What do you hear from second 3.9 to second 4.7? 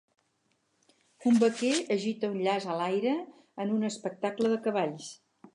espectacle de